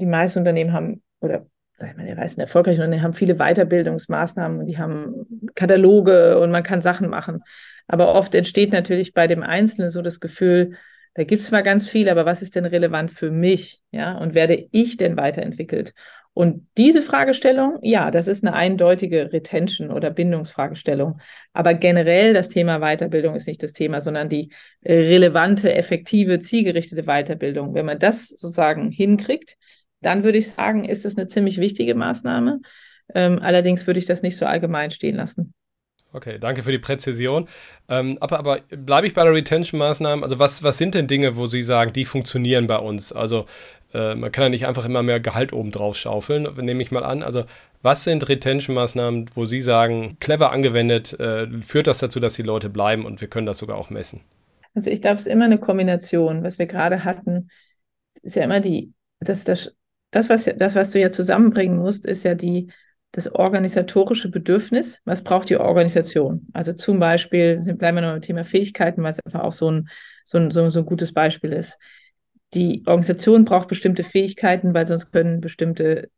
die 0.00 0.06
meisten 0.06 0.40
Unternehmen 0.40 0.72
haben, 0.72 1.02
oder 1.20 1.46
ich 1.78 1.96
meine, 1.96 2.10
die 2.10 2.16
meisten 2.16 2.40
erfolgreichen 2.40 2.80
Unternehmen 2.80 3.02
haben 3.02 3.14
viele 3.14 3.36
Weiterbildungsmaßnahmen 3.36 4.60
und 4.60 4.66
die 4.66 4.78
haben 4.78 5.50
Kataloge 5.54 6.38
und 6.38 6.50
man 6.50 6.62
kann 6.62 6.82
Sachen 6.82 7.08
machen. 7.08 7.42
Aber 7.86 8.14
oft 8.14 8.34
entsteht 8.34 8.72
natürlich 8.72 9.14
bei 9.14 9.26
dem 9.26 9.42
Einzelnen 9.42 9.90
so 9.90 10.02
das 10.02 10.20
Gefühl, 10.20 10.76
da 11.14 11.24
gibt 11.24 11.40
es 11.40 11.48
zwar 11.48 11.62
ganz 11.62 11.88
viel, 11.88 12.08
aber 12.08 12.24
was 12.24 12.42
ist 12.42 12.54
denn 12.54 12.66
relevant 12.66 13.10
für 13.10 13.30
mich? 13.30 13.80
Ja, 13.90 14.16
und 14.16 14.34
werde 14.34 14.68
ich 14.70 14.96
denn 14.96 15.16
weiterentwickelt? 15.16 15.94
Und 16.32 16.68
diese 16.76 17.02
Fragestellung, 17.02 17.78
ja, 17.82 18.12
das 18.12 18.28
ist 18.28 18.44
eine 18.44 18.54
eindeutige 18.54 19.32
Retention- 19.32 19.90
oder 19.90 20.10
Bindungsfragestellung. 20.10 21.18
Aber 21.52 21.74
generell 21.74 22.32
das 22.32 22.48
Thema 22.48 22.78
Weiterbildung 22.78 23.34
ist 23.34 23.48
nicht 23.48 23.62
das 23.62 23.72
Thema, 23.72 24.00
sondern 24.00 24.28
die 24.28 24.52
relevante, 24.84 25.74
effektive, 25.74 26.38
zielgerichtete 26.38 27.02
Weiterbildung. 27.02 27.74
Wenn 27.74 27.86
man 27.86 27.98
das 27.98 28.28
sozusagen 28.28 28.90
hinkriegt, 28.92 29.56
dann 30.00 30.24
würde 30.24 30.38
ich 30.38 30.50
sagen, 30.50 30.84
ist 30.84 31.04
das 31.04 31.16
eine 31.16 31.26
ziemlich 31.26 31.58
wichtige 31.58 31.94
Maßnahme. 31.94 32.60
Ähm, 33.14 33.38
allerdings 33.40 33.86
würde 33.86 33.98
ich 33.98 34.06
das 34.06 34.22
nicht 34.22 34.36
so 34.36 34.46
allgemein 34.46 34.90
stehen 34.90 35.16
lassen. 35.16 35.54
Okay, 36.12 36.38
danke 36.40 36.64
für 36.64 36.72
die 36.72 36.78
Präzision. 36.78 37.48
Ähm, 37.88 38.18
aber, 38.20 38.40
aber 38.40 38.60
bleibe 38.70 39.06
ich 39.06 39.14
bei 39.14 39.22
der 39.22 39.32
Retention-Maßnahmen? 39.32 40.24
Also 40.24 40.38
was, 40.40 40.62
was 40.64 40.76
sind 40.76 40.94
denn 40.96 41.06
Dinge, 41.06 41.36
wo 41.36 41.46
Sie 41.46 41.62
sagen, 41.62 41.92
die 41.92 42.04
funktionieren 42.04 42.66
bei 42.66 42.78
uns? 42.78 43.12
Also 43.12 43.46
äh, 43.94 44.16
man 44.16 44.32
kann 44.32 44.44
ja 44.44 44.48
nicht 44.48 44.66
einfach 44.66 44.84
immer 44.84 45.04
mehr 45.04 45.20
Gehalt 45.20 45.52
oben 45.52 45.70
drauf 45.70 45.96
schaufeln, 45.96 46.48
nehme 46.56 46.82
ich 46.82 46.90
mal 46.90 47.04
an. 47.04 47.22
Also 47.22 47.44
was 47.82 48.02
sind 48.04 48.28
Retention-Maßnahmen, 48.28 49.30
wo 49.34 49.46
Sie 49.46 49.60
sagen, 49.60 50.16
clever 50.18 50.50
angewendet, 50.50 51.18
äh, 51.20 51.46
führt 51.62 51.86
das 51.86 51.98
dazu, 51.98 52.18
dass 52.18 52.34
die 52.34 52.42
Leute 52.42 52.70
bleiben 52.70 53.06
und 53.06 53.20
wir 53.20 53.28
können 53.28 53.46
das 53.46 53.58
sogar 53.58 53.76
auch 53.76 53.90
messen? 53.90 54.20
Also 54.74 54.90
ich 54.90 55.00
glaube, 55.00 55.16
es 55.16 55.22
ist 55.22 55.32
immer 55.32 55.44
eine 55.44 55.58
Kombination. 55.58 56.42
Was 56.42 56.58
wir 56.58 56.66
gerade 56.66 57.04
hatten, 57.04 57.50
ist 58.22 58.36
ja 58.36 58.42
immer 58.42 58.60
die, 58.60 58.92
dass 59.20 59.44
das 59.44 59.74
das, 60.10 60.28
was, 60.28 60.48
das, 60.56 60.74
was 60.74 60.90
du 60.90 61.00
ja 61.00 61.10
zusammenbringen 61.10 61.78
musst, 61.78 62.06
ist 62.06 62.24
ja 62.24 62.34
die, 62.34 62.72
das 63.12 63.32
organisatorische 63.32 64.30
Bedürfnis. 64.30 65.00
Was 65.04 65.22
braucht 65.22 65.48
die 65.50 65.56
Organisation? 65.56 66.46
Also 66.52 66.72
zum 66.72 66.98
Beispiel, 66.98 67.60
bleiben 67.76 67.96
wir 67.96 68.02
noch 68.02 68.12
beim 68.12 68.20
Thema 68.20 68.44
Fähigkeiten, 68.44 69.02
weil 69.02 69.12
es 69.12 69.20
einfach 69.24 69.40
auch 69.40 69.52
so 69.52 69.70
ein, 69.70 69.88
so 70.24 70.38
ein, 70.38 70.50
so, 70.50 70.62
ein 70.62 70.86
gutes 70.86 71.12
Beispiel 71.12 71.52
ist. 71.52 71.78
Die 72.54 72.82
Organisation 72.86 73.44
braucht 73.44 73.68
bestimmte 73.68 74.04
Fähigkeiten, 74.04 74.74
weil 74.74 74.86
sonst 74.86 75.12
können 75.12 75.40
bestimmte, 75.40 76.10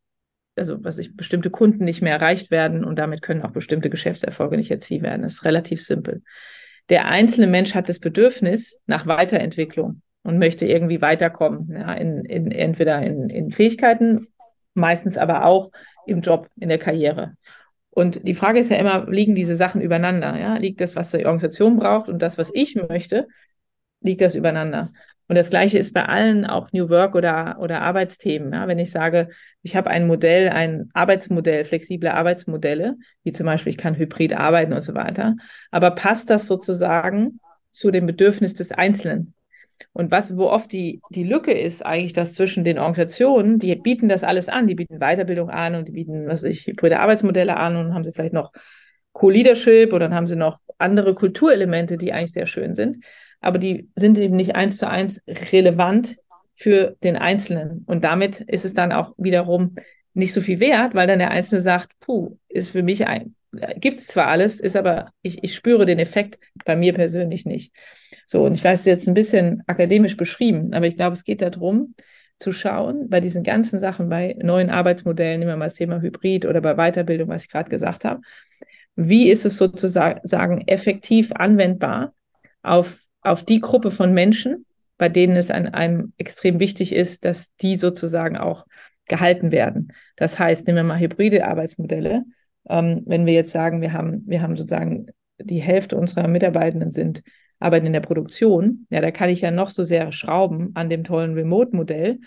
also 0.55 0.83
was 0.83 0.97
ich, 0.97 1.15
bestimmte 1.15 1.51
Kunden 1.51 1.83
nicht 1.83 2.01
mehr 2.01 2.13
erreicht 2.13 2.49
werden 2.49 2.83
und 2.83 2.97
damit 2.97 3.21
können 3.21 3.43
auch 3.43 3.51
bestimmte 3.51 3.89
Geschäftserfolge 3.89 4.57
nicht 4.57 4.71
erzielt 4.71 5.03
werden. 5.03 5.21
Das 5.21 5.33
ist 5.33 5.45
relativ 5.45 5.81
simpel. 5.81 6.23
der 6.89 7.05
einzelne 7.05 7.47
Mensch 7.47 7.75
hat 7.75 7.89
das 7.89 7.99
Bedürfnis 7.99 8.79
nach 8.87 9.05
Weiterentwicklung 9.05 10.01
und 10.23 10.39
möchte 10.39 10.65
irgendwie 10.65 11.01
weiterkommen, 11.01 11.69
ja, 11.71 11.93
in, 11.93 12.25
in, 12.25 12.51
entweder 12.51 13.01
in, 13.01 13.29
in 13.29 13.51
Fähigkeiten, 13.51 14.27
meistens 14.73 15.17
aber 15.17 15.45
auch 15.45 15.71
im 16.07 16.21
Job, 16.21 16.49
in 16.59 16.69
der 16.69 16.79
Karriere. 16.79 17.35
Und 17.89 18.27
die 18.27 18.33
Frage 18.33 18.59
ist 18.59 18.71
ja 18.71 18.77
immer, 18.77 19.05
liegen 19.09 19.35
diese 19.35 19.55
Sachen 19.55 19.81
übereinander? 19.81 20.37
Ja? 20.39 20.55
Liegt 20.55 20.81
das, 20.81 20.95
was 20.95 21.11
die 21.11 21.25
Organisation 21.25 21.77
braucht 21.77 22.09
und 22.09 22.21
das, 22.21 22.37
was 22.37 22.49
ich 22.53 22.75
möchte, 22.75 23.27
liegt 24.01 24.21
das 24.21 24.35
übereinander? 24.35 24.89
Und 25.27 25.37
das 25.37 25.49
Gleiche 25.49 25.77
ist 25.77 25.93
bei 25.93 26.05
allen 26.05 26.45
auch 26.45 26.71
New 26.73 26.89
Work 26.89 27.15
oder, 27.15 27.57
oder 27.59 27.81
Arbeitsthemen. 27.81 28.51
Ja? 28.51 28.67
Wenn 28.67 28.79
ich 28.79 28.89
sage, 28.89 29.29
ich 29.61 29.75
habe 29.75 29.91
ein 29.91 30.07
Modell, 30.07 30.49
ein 30.49 30.89
Arbeitsmodell, 30.93 31.65
flexible 31.65 32.09
Arbeitsmodelle, 32.09 32.95
wie 33.23 33.31
zum 33.31 33.45
Beispiel, 33.45 33.69
ich 33.69 33.77
kann 33.77 33.95
hybrid 33.95 34.33
arbeiten 34.33 34.73
und 34.73 34.81
so 34.81 34.95
weiter, 34.95 35.35
aber 35.69 35.91
passt 35.91 36.31
das 36.31 36.47
sozusagen 36.47 37.39
zu 37.71 37.91
dem 37.91 38.07
Bedürfnis 38.07 38.55
des 38.55 38.71
Einzelnen? 38.71 39.35
Und 39.91 40.11
was, 40.11 40.37
wo 40.37 40.47
oft 40.47 40.71
die, 40.71 41.01
die 41.09 41.23
Lücke 41.23 41.51
ist, 41.51 41.85
eigentlich, 41.85 42.13
dass 42.13 42.33
zwischen 42.33 42.63
den 42.63 42.79
Organisationen, 42.79 43.59
die 43.59 43.75
bieten 43.75 44.09
das 44.09 44.23
alles 44.23 44.49
an, 44.49 44.67
die 44.67 44.75
bieten 44.75 44.99
Weiterbildung 44.99 45.49
an 45.49 45.75
und 45.75 45.87
die 45.87 45.91
bieten, 45.91 46.27
was 46.27 46.43
ich, 46.43 46.67
hybride 46.67 46.99
Arbeitsmodelle 46.99 47.57
an 47.57 47.75
und 47.75 47.93
haben 47.93 48.03
sie 48.03 48.11
vielleicht 48.11 48.33
noch 48.33 48.51
Co-Leadership 49.11 49.93
oder 49.93 50.07
dann 50.07 50.15
haben 50.15 50.27
sie 50.27 50.35
noch 50.35 50.59
andere 50.77 51.13
Kulturelemente, 51.13 51.97
die 51.97 52.11
eigentlich 52.11 52.33
sehr 52.33 52.47
schön 52.47 52.73
sind. 52.73 53.03
Aber 53.41 53.59
die 53.59 53.89
sind 53.95 54.17
eben 54.17 54.35
nicht 54.35 54.55
eins 54.55 54.77
zu 54.77 54.87
eins 54.87 55.21
relevant 55.51 56.17
für 56.55 56.95
den 57.03 57.15
Einzelnen. 57.15 57.83
Und 57.85 58.03
damit 58.03 58.41
ist 58.41 58.65
es 58.65 58.73
dann 58.73 58.91
auch 58.91 59.13
wiederum 59.17 59.75
nicht 60.13 60.33
so 60.33 60.41
viel 60.41 60.59
wert, 60.59 60.95
weil 60.95 61.07
dann 61.07 61.19
der 61.19 61.31
Einzelne 61.31 61.61
sagt, 61.61 61.91
puh, 61.99 62.37
ist 62.47 62.69
für 62.71 62.83
mich 62.83 63.07
ein, 63.07 63.35
gibt 63.77 63.99
es 63.99 64.07
zwar 64.07 64.27
alles, 64.27 64.59
ist 64.59 64.75
aber, 64.75 65.11
ich, 65.21 65.43
ich 65.43 65.55
spüre 65.55 65.85
den 65.85 65.99
Effekt 65.99 66.39
bei 66.65 66.75
mir 66.75 66.93
persönlich 66.93 67.45
nicht. 67.45 67.73
So, 68.25 68.45
und 68.45 68.57
ich 68.57 68.63
weiß 68.63 68.85
jetzt 68.85 69.07
ein 69.07 69.13
bisschen 69.13 69.63
akademisch 69.67 70.17
beschrieben, 70.17 70.73
aber 70.73 70.87
ich 70.87 70.97
glaube, 70.97 71.13
es 71.13 71.23
geht 71.23 71.41
darum, 71.41 71.95
zu 72.39 72.51
schauen, 72.51 73.09
bei 73.09 73.19
diesen 73.19 73.43
ganzen 73.43 73.79
Sachen, 73.79 74.09
bei 74.09 74.35
neuen 74.41 74.69
Arbeitsmodellen, 74.69 75.39
nehmen 75.39 75.51
wir 75.51 75.55
mal 75.55 75.65
das 75.65 75.75
Thema 75.75 76.01
Hybrid 76.01 76.45
oder 76.45 76.61
bei 76.61 76.75
Weiterbildung, 76.75 77.29
was 77.29 77.43
ich 77.43 77.49
gerade 77.49 77.69
gesagt 77.69 78.05
habe, 78.05 78.21
wie 78.95 79.29
ist 79.29 79.45
es 79.45 79.57
sozusagen 79.57 80.67
effektiv 80.67 81.31
anwendbar 81.33 82.13
auf, 82.61 82.99
auf 83.21 83.43
die 83.43 83.59
Gruppe 83.59 83.91
von 83.91 84.13
Menschen, 84.13 84.65
bei 84.97 85.09
denen 85.09 85.37
es 85.37 85.49
an 85.49 85.67
einem 85.67 86.13
extrem 86.17 86.59
wichtig 86.59 86.93
ist, 86.93 87.25
dass 87.25 87.55
die 87.57 87.75
sozusagen 87.75 88.37
auch 88.37 88.65
gehalten 89.07 89.51
werden. 89.51 89.93
Das 90.15 90.37
heißt, 90.39 90.67
nehmen 90.67 90.77
wir 90.77 90.83
mal 90.83 90.99
hybride 90.99 91.45
Arbeitsmodelle. 91.45 92.23
Ähm, 92.69 93.03
wenn 93.05 93.25
wir 93.25 93.33
jetzt 93.33 93.51
sagen, 93.51 93.81
wir 93.81 93.93
haben, 93.93 94.23
wir 94.25 94.41
haben 94.41 94.55
sozusagen 94.55 95.07
die 95.39 95.61
Hälfte 95.61 95.97
unserer 95.97 96.27
Mitarbeitenden 96.27 96.91
sind 96.91 97.23
arbeiten 97.63 97.85
in 97.85 97.93
der 97.93 98.01
Produktion, 98.01 98.85
ja, 98.89 98.99
da 98.99 99.11
kann 99.11 99.29
ich 99.29 99.41
ja 99.41 99.49
noch 99.49 99.69
so 99.69 99.83
sehr 99.85 100.11
schrauben 100.11 100.71
an 100.73 100.89
dem 100.89 101.05
tollen 101.05 101.33
Remote-Modell. 101.33 102.19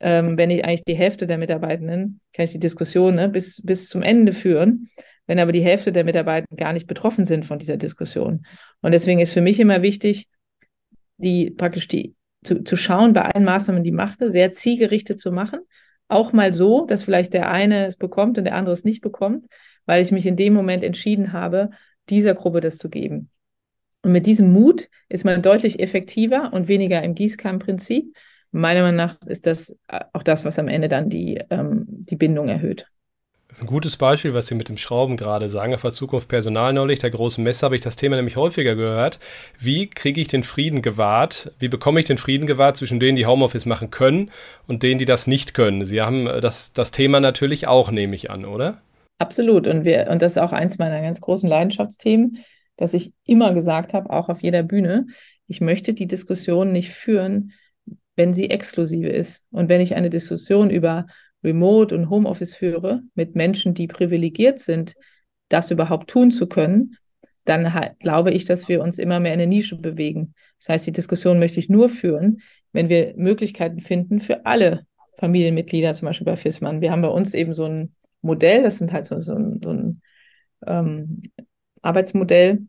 Ähm, 0.00 0.36
wenn 0.36 0.50
ich 0.50 0.64
eigentlich 0.64 0.84
die 0.84 0.94
Hälfte 0.94 1.26
der 1.26 1.38
Mitarbeitenden, 1.38 2.20
kann 2.34 2.44
ich 2.44 2.52
die 2.52 2.58
Diskussion 2.58 3.14
ne, 3.14 3.28
bis, 3.28 3.62
bis 3.64 3.88
zum 3.88 4.02
Ende 4.02 4.32
führen, 4.32 4.88
wenn 5.26 5.38
aber 5.38 5.52
die 5.52 5.62
Hälfte 5.62 5.92
der 5.92 6.04
Mitarbeitenden 6.04 6.56
gar 6.56 6.74
nicht 6.74 6.86
betroffen 6.86 7.24
sind 7.24 7.46
von 7.46 7.58
dieser 7.58 7.78
Diskussion. 7.78 8.44
Und 8.82 8.92
deswegen 8.92 9.20
ist 9.20 9.32
für 9.32 9.40
mich 9.40 9.58
immer 9.60 9.80
wichtig, 9.80 10.28
die 11.16 11.50
praktisch 11.50 11.88
die 11.88 12.14
zu, 12.44 12.62
zu 12.62 12.76
schauen 12.76 13.12
bei 13.12 13.22
allen 13.22 13.44
Maßnahmen, 13.44 13.84
die 13.84 13.92
machte, 13.92 14.30
sehr 14.30 14.52
zielgerichtet 14.52 15.20
zu 15.20 15.32
machen. 15.32 15.60
Auch 16.08 16.32
mal 16.32 16.52
so, 16.52 16.84
dass 16.84 17.04
vielleicht 17.04 17.32
der 17.32 17.50
eine 17.50 17.86
es 17.86 17.96
bekommt 17.96 18.36
und 18.36 18.44
der 18.44 18.56
andere 18.56 18.74
es 18.74 18.84
nicht 18.84 19.00
bekommt, 19.00 19.46
weil 19.86 20.02
ich 20.02 20.12
mich 20.12 20.26
in 20.26 20.36
dem 20.36 20.52
Moment 20.52 20.84
entschieden 20.84 21.32
habe, 21.32 21.70
dieser 22.08 22.34
Gruppe 22.34 22.60
das 22.60 22.78
zu 22.78 22.90
geben. 22.90 23.30
Und 24.02 24.12
mit 24.12 24.26
diesem 24.26 24.52
Mut 24.52 24.88
ist 25.08 25.24
man 25.24 25.42
deutlich 25.42 25.80
effektiver 25.80 26.52
und 26.52 26.68
weniger 26.68 27.02
im 27.02 27.14
Gießkannenprinzip. 27.14 28.16
Meiner 28.50 28.82
Meinung 28.82 28.96
nach 28.96 29.20
ist 29.26 29.46
das 29.46 29.76
äh, 29.88 30.00
auch 30.12 30.22
das, 30.22 30.44
was 30.44 30.58
am 30.58 30.68
Ende 30.68 30.88
dann 30.88 31.08
die, 31.08 31.40
ähm, 31.50 31.84
die 31.86 32.16
Bindung 32.16 32.48
erhöht. 32.48 32.86
Das 33.52 33.58
ist 33.58 33.64
ein 33.64 33.68
gutes 33.68 33.98
Beispiel, 33.98 34.32
was 34.32 34.46
Sie 34.46 34.54
mit 34.54 34.70
dem 34.70 34.78
Schrauben 34.78 35.18
gerade 35.18 35.50
sagen. 35.50 35.74
Auf 35.74 35.82
der 35.82 35.90
Zukunft 35.90 36.26
Personal 36.26 36.72
neulich, 36.72 37.00
der 37.00 37.10
großen 37.10 37.44
Messe, 37.44 37.66
habe 37.66 37.76
ich 37.76 37.82
das 37.82 37.96
Thema 37.96 38.16
nämlich 38.16 38.36
häufiger 38.36 38.74
gehört. 38.74 39.20
Wie 39.58 39.88
kriege 39.88 40.22
ich 40.22 40.28
den 40.28 40.42
Frieden 40.42 40.80
gewahrt? 40.80 41.52
Wie 41.58 41.68
bekomme 41.68 42.00
ich 42.00 42.06
den 42.06 42.16
Frieden 42.16 42.46
gewahrt 42.46 42.78
zwischen 42.78 42.98
denen, 42.98 43.14
die 43.14 43.26
Homeoffice 43.26 43.66
machen 43.66 43.90
können 43.90 44.30
und 44.66 44.82
denen, 44.82 44.96
die 44.98 45.04
das 45.04 45.26
nicht 45.26 45.52
können? 45.52 45.84
Sie 45.84 46.00
haben 46.00 46.26
äh, 46.26 46.40
das, 46.40 46.72
das 46.72 46.92
Thema 46.92 47.20
natürlich 47.20 47.66
auch, 47.66 47.90
nehme 47.90 48.16
ich 48.16 48.30
an, 48.30 48.46
oder? 48.46 48.80
Absolut. 49.22 49.66
Und, 49.66 49.84
wir, 49.84 50.08
und 50.10 50.22
das 50.22 50.32
ist 50.32 50.38
auch 50.38 50.52
eins 50.52 50.78
meiner 50.78 51.00
ganz 51.00 51.20
großen 51.20 51.48
Leidenschaftsthemen 51.48 52.38
dass 52.76 52.94
ich 52.94 53.12
immer 53.24 53.54
gesagt 53.54 53.94
habe, 53.94 54.10
auch 54.10 54.28
auf 54.28 54.42
jeder 54.42 54.62
Bühne, 54.62 55.06
ich 55.46 55.60
möchte 55.60 55.94
die 55.94 56.06
Diskussion 56.06 56.72
nicht 56.72 56.90
führen, 56.90 57.52
wenn 58.16 58.34
sie 58.34 58.50
exklusive 58.50 59.08
ist. 59.08 59.46
Und 59.50 59.68
wenn 59.68 59.80
ich 59.80 59.94
eine 59.94 60.10
Diskussion 60.10 60.70
über 60.70 61.06
Remote 61.44 61.94
und 61.94 62.10
Homeoffice 62.10 62.54
führe 62.54 63.02
mit 63.14 63.34
Menschen, 63.34 63.74
die 63.74 63.86
privilegiert 63.86 64.60
sind, 64.60 64.94
das 65.48 65.70
überhaupt 65.70 66.08
tun 66.08 66.30
zu 66.30 66.46
können, 66.46 66.96
dann 67.44 67.72
glaube 67.98 68.30
ich, 68.30 68.44
dass 68.44 68.68
wir 68.68 68.82
uns 68.82 68.98
immer 68.98 69.18
mehr 69.18 69.34
in 69.34 69.40
eine 69.40 69.48
Nische 69.48 69.76
bewegen. 69.76 70.34
Das 70.60 70.68
heißt, 70.68 70.86
die 70.86 70.92
Diskussion 70.92 71.38
möchte 71.38 71.58
ich 71.58 71.68
nur 71.68 71.88
führen, 71.88 72.40
wenn 72.72 72.88
wir 72.88 73.14
Möglichkeiten 73.16 73.80
finden 73.80 74.20
für 74.20 74.46
alle 74.46 74.86
Familienmitglieder, 75.18 75.92
zum 75.92 76.06
Beispiel 76.06 76.24
bei 76.24 76.36
FISMAN. 76.36 76.80
Wir 76.80 76.92
haben 76.92 77.02
bei 77.02 77.08
uns 77.08 77.34
eben 77.34 77.52
so 77.52 77.64
ein 77.64 77.94
Modell, 78.22 78.62
das 78.62 78.78
sind 78.78 78.92
halt 78.92 79.04
so, 79.04 79.20
so 79.20 79.34
ein, 79.34 79.60
so 79.62 79.70
ein 79.70 80.02
ähm, 80.66 81.22
Arbeitsmodell. 81.82 82.66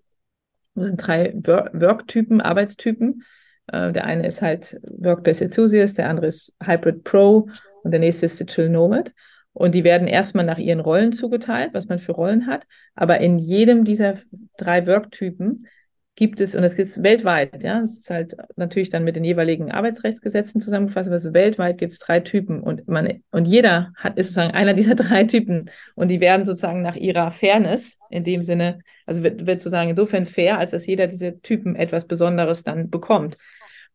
Das 0.75 0.87
sind 0.87 0.97
drei 0.97 1.33
Work-Typen, 1.35 2.41
Arbeitstypen. 2.41 3.23
Äh, 3.67 3.91
der 3.91 4.05
eine 4.05 4.27
ist 4.27 4.41
halt 4.41 4.79
Workplace 4.97 5.41
Enthusiast, 5.41 5.97
der 5.97 6.09
andere 6.09 6.27
ist 6.27 6.55
Hybrid 6.61 7.03
Pro 7.03 7.49
und 7.83 7.91
der 7.91 7.99
nächste 7.99 8.25
ist 8.25 8.39
Digital 8.39 8.69
Nomad. 8.69 9.13
Und 9.53 9.75
die 9.75 9.83
werden 9.83 10.07
erstmal 10.07 10.45
nach 10.45 10.57
ihren 10.57 10.79
Rollen 10.79 11.13
zugeteilt, 11.13 11.73
was 11.73 11.87
man 11.87 11.99
für 11.99 12.13
Rollen 12.13 12.47
hat. 12.47 12.65
Aber 12.95 13.19
in 13.19 13.37
jedem 13.37 13.83
dieser 13.83 14.15
drei 14.57 14.87
Worktypen 14.87 15.67
gibt 16.15 16.41
es, 16.41 16.53
und 16.53 16.61
das 16.61 16.75
gibt 16.75 16.89
es 16.89 17.01
weltweit, 17.01 17.63
ja, 17.63 17.81
es 17.81 17.97
ist 17.97 18.09
halt 18.09 18.35
natürlich 18.55 18.89
dann 18.89 19.03
mit 19.03 19.15
den 19.15 19.23
jeweiligen 19.23 19.71
Arbeitsrechtsgesetzen 19.71 20.61
zusammengefasst, 20.61 21.07
aber 21.07 21.19
so 21.19 21.33
weltweit 21.33 21.79
gibt 21.79 21.93
es 21.93 21.99
drei 21.99 22.19
Typen 22.19 22.61
und 22.61 22.87
man, 22.87 23.23
und 23.31 23.45
jeder 23.47 23.91
hat, 23.95 24.17
ist 24.17 24.27
sozusagen 24.27 24.53
einer 24.53 24.73
dieser 24.75 24.93
drei 24.93 25.23
Typen 25.23 25.69
und 25.95 26.09
die 26.09 26.21
werden 26.21 26.45
sozusagen 26.45 26.83
nach 26.83 26.95
ihrer 26.95 27.31
Fairness 27.31 27.97
in 28.11 28.23
dem 28.23 28.43
Sinne, 28.43 28.79
also 29.07 29.23
wird, 29.23 29.47
wird 29.47 29.61
sozusagen 29.61 29.89
insofern 29.89 30.25
fair, 30.25 30.59
als 30.59 30.71
dass 30.71 30.85
jeder 30.85 31.07
dieser 31.07 31.41
Typen 31.41 31.75
etwas 31.75 32.05
Besonderes 32.05 32.63
dann 32.63 32.89
bekommt. 32.91 33.37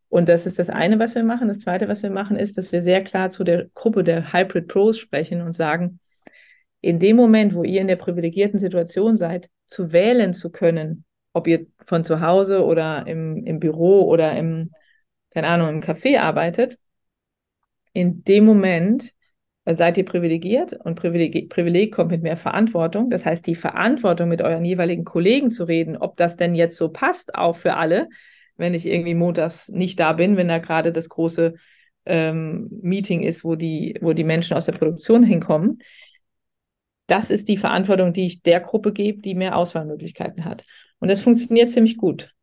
Und 0.08 0.28
das 0.28 0.46
ist 0.46 0.58
das 0.58 0.70
eine, 0.70 0.98
was 0.98 1.14
wir 1.14 1.22
machen. 1.22 1.48
Das 1.48 1.60
zweite, 1.60 1.86
was 1.86 2.02
wir 2.02 2.10
machen, 2.10 2.36
ist, 2.36 2.56
dass 2.56 2.72
wir 2.72 2.80
sehr 2.80 3.04
klar 3.04 3.28
zu 3.30 3.44
der 3.44 3.66
Gruppe 3.74 4.02
der 4.02 4.32
Hybrid 4.32 4.66
Pros 4.66 4.98
sprechen 4.98 5.42
und 5.42 5.54
sagen, 5.54 6.00
in 6.80 6.98
dem 6.98 7.16
Moment, 7.16 7.54
wo 7.54 7.62
ihr 7.62 7.80
in 7.80 7.88
der 7.88 7.96
privilegierten 7.96 8.58
Situation 8.58 9.16
seid, 9.16 9.50
zu 9.66 9.92
wählen 9.92 10.32
zu 10.32 10.50
können, 10.50 11.04
ob 11.38 11.46
ihr 11.46 11.66
von 11.86 12.04
zu 12.04 12.20
Hause 12.20 12.64
oder 12.64 13.06
im, 13.06 13.44
im 13.46 13.60
Büro 13.60 14.02
oder 14.02 14.36
im, 14.36 14.72
keine 15.30 15.48
Ahnung, 15.48 15.68
im 15.70 15.80
Café 15.80 16.20
arbeitet, 16.20 16.78
in 17.92 18.22
dem 18.24 18.44
Moment 18.44 19.12
seid 19.64 19.98
ihr 19.98 20.04
privilegiert 20.04 20.72
und 20.72 20.94
Privileg, 20.94 21.50
Privileg 21.50 21.94
kommt 21.94 22.10
mit 22.10 22.22
mehr 22.22 22.36
Verantwortung. 22.36 23.10
Das 23.10 23.26
heißt, 23.26 23.46
die 23.46 23.54
Verantwortung 23.54 24.28
mit 24.28 24.40
euren 24.40 24.64
jeweiligen 24.64 25.04
Kollegen 25.04 25.50
zu 25.50 25.64
reden, 25.64 25.96
ob 25.96 26.16
das 26.16 26.36
denn 26.36 26.54
jetzt 26.54 26.76
so 26.78 26.88
passt, 26.90 27.34
auch 27.34 27.56
für 27.56 27.74
alle, 27.74 28.08
wenn 28.56 28.74
ich 28.74 28.86
irgendwie 28.86 29.14
montags 29.14 29.68
nicht 29.68 30.00
da 30.00 30.14
bin, 30.14 30.36
wenn 30.36 30.48
da 30.48 30.58
gerade 30.58 30.92
das 30.92 31.08
große 31.08 31.54
ähm, 32.06 32.68
Meeting 32.82 33.22
ist, 33.22 33.44
wo 33.44 33.56
die, 33.56 33.98
wo 34.00 34.14
die 34.14 34.24
Menschen 34.24 34.56
aus 34.56 34.66
der 34.66 34.72
Produktion 34.72 35.22
hinkommen. 35.22 35.78
Das 37.06 37.30
ist 37.30 37.48
die 37.48 37.56
Verantwortung, 37.56 38.12
die 38.12 38.26
ich 38.26 38.42
der 38.42 38.60
Gruppe 38.60 38.92
gebe, 38.92 39.20
die 39.20 39.34
mehr 39.34 39.56
Auswahlmöglichkeiten 39.56 40.44
hat. 40.44 40.64
Und 41.00 41.08
das 41.08 41.20
funktioniert 41.20 41.70
ziemlich 41.70 41.96
gut. 41.96 42.34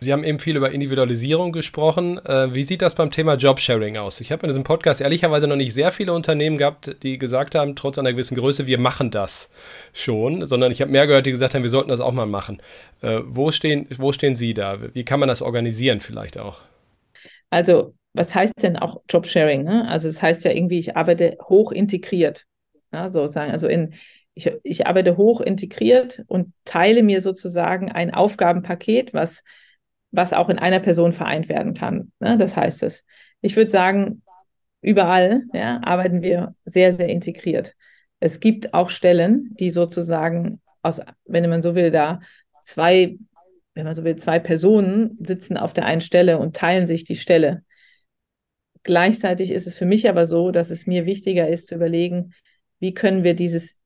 Sie 0.00 0.12
haben 0.12 0.24
eben 0.24 0.38
viel 0.38 0.56
über 0.56 0.72
Individualisierung 0.72 1.52
gesprochen. 1.52 2.18
Äh, 2.18 2.52
wie 2.52 2.64
sieht 2.64 2.82
das 2.82 2.94
beim 2.94 3.10
Thema 3.10 3.34
Jobsharing 3.34 3.96
aus? 3.96 4.20
Ich 4.20 4.30
habe 4.30 4.42
in 4.42 4.48
diesem 4.48 4.62
Podcast 4.62 5.00
ehrlicherweise 5.00 5.46
noch 5.46 5.56
nicht 5.56 5.72
sehr 5.72 5.90
viele 5.90 6.12
Unternehmen 6.12 6.58
gehabt, 6.58 7.02
die 7.02 7.18
gesagt 7.18 7.54
haben, 7.54 7.76
trotz 7.76 7.98
einer 7.98 8.12
gewissen 8.12 8.36
Größe, 8.36 8.66
wir 8.66 8.78
machen 8.78 9.10
das 9.10 9.50
schon, 9.94 10.44
sondern 10.44 10.70
ich 10.70 10.82
habe 10.82 10.92
mehr 10.92 11.06
gehört, 11.06 11.24
die 11.24 11.30
gesagt 11.30 11.54
haben, 11.54 11.62
wir 11.62 11.70
sollten 11.70 11.88
das 11.88 12.00
auch 12.00 12.12
mal 12.12 12.26
machen. 12.26 12.60
Äh, 13.00 13.20
wo, 13.24 13.50
stehen, 13.50 13.86
wo 13.96 14.12
stehen 14.12 14.36
Sie 14.36 14.52
da? 14.52 14.78
Wie 14.94 15.04
kann 15.04 15.18
man 15.18 15.28
das 15.30 15.40
organisieren 15.40 16.00
vielleicht 16.00 16.38
auch? 16.38 16.58
Also, 17.48 17.94
was 18.12 18.34
heißt 18.34 18.62
denn 18.62 18.76
auch 18.76 19.00
Jobsharing? 19.08 19.64
Ne? 19.64 19.88
Also, 19.88 20.08
es 20.08 20.16
das 20.16 20.22
heißt 20.22 20.44
ja 20.44 20.50
irgendwie, 20.50 20.78
ich 20.78 20.94
arbeite 20.94 21.38
hoch 21.48 21.72
integriert. 21.72 22.44
Ja, 22.92 23.08
sozusagen, 23.08 23.50
also 23.50 23.66
in, 23.66 23.94
ich, 24.36 24.52
ich 24.62 24.86
arbeite 24.86 25.16
hoch 25.16 25.40
integriert 25.40 26.22
und 26.28 26.52
teile 26.64 27.02
mir 27.02 27.20
sozusagen 27.20 27.90
ein 27.90 28.12
Aufgabenpaket, 28.12 29.14
was, 29.14 29.42
was 30.12 30.32
auch 30.32 30.50
in 30.50 30.58
einer 30.58 30.78
Person 30.78 31.12
vereint 31.12 31.48
werden 31.48 31.74
kann. 31.74 32.12
Ne? 32.20 32.36
Das 32.38 32.54
heißt 32.54 32.82
es. 32.82 33.04
Ich 33.40 33.56
würde 33.56 33.70
sagen, 33.70 34.22
überall 34.82 35.44
ja, 35.52 35.80
arbeiten 35.82 36.22
wir 36.22 36.54
sehr, 36.64 36.92
sehr 36.92 37.08
integriert. 37.08 37.74
Es 38.20 38.38
gibt 38.38 38.74
auch 38.74 38.90
Stellen, 38.90 39.54
die 39.58 39.70
sozusagen 39.70 40.60
aus, 40.82 41.00
wenn 41.24 41.48
man 41.48 41.62
so 41.62 41.74
will, 41.74 41.90
da 41.90 42.20
zwei 42.62 43.16
wenn 43.76 43.84
man 43.84 43.94
so 43.94 44.04
will, 44.04 44.16
zwei 44.16 44.38
Personen 44.38 45.18
sitzen 45.20 45.58
auf 45.58 45.74
der 45.74 45.84
einen 45.84 46.00
Stelle 46.00 46.38
und 46.38 46.56
teilen 46.56 46.86
sich 46.86 47.04
die 47.04 47.14
Stelle. 47.14 47.62
Gleichzeitig 48.82 49.50
ist 49.50 49.66
es 49.66 49.76
für 49.76 49.84
mich 49.84 50.08
aber 50.08 50.26
so, 50.26 50.50
dass 50.50 50.70
es 50.70 50.86
mir 50.86 51.04
wichtiger 51.04 51.48
ist 51.48 51.66
zu 51.66 51.74
überlegen, 51.74 52.32
wie 52.78 52.94
können 52.94 53.22
wir 53.22 53.34
dieses 53.34 53.76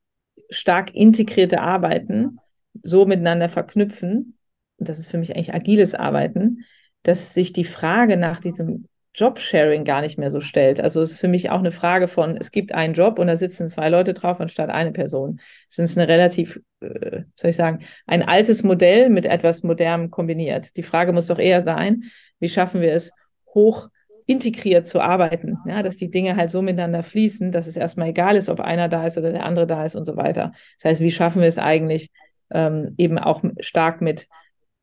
stark 0.51 0.95
integrierte 0.95 1.61
Arbeiten 1.61 2.39
so 2.83 3.07
miteinander 3.07 3.49
verknüpfen, 3.49 4.37
das 4.79 4.99
ist 4.99 5.09
für 5.09 5.19
mich 5.19 5.35
eigentlich 5.35 5.55
agiles 5.55 5.95
Arbeiten, 5.95 6.65
dass 7.03 7.35
sich 7.35 7.53
die 7.53 7.65
Frage 7.65 8.17
nach 8.17 8.41
diesem 8.41 8.87
Jobsharing 9.15 9.85
gar 9.85 10.03
nicht 10.03 10.19
mehr 10.19 10.31
so 10.31 10.41
stellt. 10.41 10.81
Also 10.81 11.03
es 11.03 11.13
ist 11.13 11.21
für 11.21 11.29
mich 11.29 11.51
auch 11.51 11.59
eine 11.59 11.73
Frage 11.73 12.07
von, 12.07 12.37
es 12.37 12.53
gibt 12.53 12.73
einen 12.73 12.95
Job 12.95 13.19
und 13.19 13.27
da 13.27 13.37
sitzen 13.37 13.69
zwei 13.69 13.89
Leute 13.89 14.15
drauf 14.15 14.41
anstatt 14.41 14.71
eine 14.71 14.93
Person. 14.93 15.41
Es 15.69 15.79
ist 15.79 15.99
eine 15.99 16.07
relativ, 16.07 16.61
äh, 16.81 17.23
soll 17.35 17.51
ich 17.51 17.57
sagen, 17.57 17.81
ein 18.07 18.23
altes 18.23 18.63
Modell 18.63 19.11
mit 19.11 19.25
etwas 19.25 19.63
Modernem 19.65 20.11
kombiniert. 20.11 20.77
Die 20.77 20.85
Frage 20.85 21.13
muss 21.13 21.27
doch 21.27 21.39
eher 21.39 21.63
sein, 21.63 22.05
wie 22.39 22.49
schaffen 22.49 22.81
wir 22.81 22.93
es, 22.93 23.11
hoch 23.53 23.89
integriert 24.31 24.87
zu 24.87 25.01
arbeiten, 25.01 25.59
ja, 25.67 25.83
dass 25.83 25.97
die 25.97 26.09
Dinge 26.09 26.37
halt 26.37 26.51
so 26.51 26.63
miteinander 26.63 27.03
fließen, 27.03 27.51
dass 27.51 27.67
es 27.67 27.77
erstmal 27.77 28.11
egal 28.11 28.37
ist, 28.37 28.49
ob 28.49 28.61
einer 28.61 28.89
da 28.89 29.05
ist 29.05 29.19
oder 29.19 29.33
der 29.33 29.45
andere 29.45 29.67
da 29.67 29.85
ist 29.85 29.97
und 29.97 30.05
so 30.05 30.17
weiter. 30.17 30.53
Das 30.79 30.91
heißt, 30.91 31.01
wie 31.01 31.11
schaffen 31.11 31.43
wir 31.43 31.49
es 31.49 31.59
eigentlich, 31.59 32.11
ähm, 32.53 32.95
eben 32.97 33.19
auch 33.19 33.43
stark 33.59 34.01
mit 34.01 34.29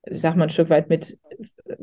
ich 0.10 0.20
sag 0.20 0.36
mal 0.36 0.46
ein 0.46 0.50
Stück 0.50 0.70
weit 0.70 0.90
mit 0.90 1.18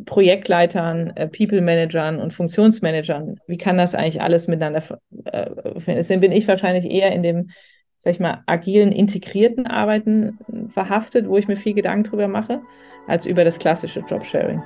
Projektleitern, 0.07 1.11
äh, 1.17 1.29
People-Managern 1.29 2.19
und 2.19 2.33
Funktionsmanagern. 2.33 3.39
Wie 3.47 3.59
kann 3.59 3.77
das 3.77 3.95
eigentlich 3.95 4.23
alles 4.23 4.49
miteinander? 4.49 4.83
Äh, 5.27 5.51
deswegen 5.87 6.21
bin 6.21 6.33
ich 6.33 6.49
wahrscheinlich 6.49 6.91
eher 6.91 7.13
in 7.13 7.23
dem, 7.23 7.51
sag 7.99 8.13
ich 8.13 8.21
mal, 8.21 8.43
agilen, 8.47 8.93
integrierten 8.93 9.67
Arbeiten 9.67 10.39
verhaftet, 10.69 11.29
wo 11.29 11.37
ich 11.37 11.49
mir 11.49 11.57
viel 11.57 11.75
Gedanken 11.75 12.05
drüber 12.05 12.29
mache, 12.29 12.63
als 13.07 13.27
über 13.27 13.45
das 13.45 13.59
klassische 13.59 14.01
Jobsharing. 14.01 14.63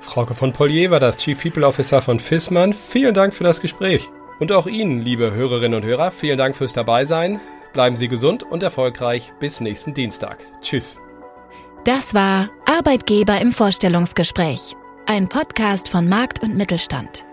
Frauke 0.00 0.34
von 0.34 0.52
Polier 0.52 0.90
war 0.90 1.00
das 1.00 1.16
Chief 1.18 1.40
People 1.40 1.66
Officer 1.66 2.00
von 2.00 2.20
Fissmann. 2.20 2.72
Vielen 2.72 3.14
Dank 3.14 3.34
für 3.34 3.44
das 3.44 3.60
Gespräch. 3.60 4.08
Und 4.38 4.52
auch 4.52 4.66
Ihnen, 4.66 5.00
liebe 5.00 5.32
Hörerinnen 5.32 5.82
und 5.82 5.86
Hörer, 5.86 6.10
vielen 6.10 6.38
Dank 6.38 6.56
fürs 6.56 6.72
Dabeisein. 6.72 7.40
Bleiben 7.72 7.96
Sie 7.96 8.08
gesund 8.08 8.42
und 8.42 8.62
erfolgreich. 8.62 9.32
Bis 9.38 9.60
nächsten 9.60 9.92
Dienstag. 9.92 10.38
Tschüss. 10.62 11.00
Das 11.84 12.14
war 12.14 12.48
Arbeitgeber 12.64 13.40
im 13.40 13.52
Vorstellungsgespräch, 13.52 14.74
ein 15.06 15.28
Podcast 15.28 15.88
von 15.88 16.08
Markt 16.08 16.42
und 16.42 16.56
Mittelstand. 16.56 17.25